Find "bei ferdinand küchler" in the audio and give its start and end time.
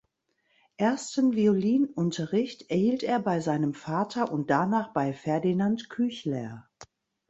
4.93-6.67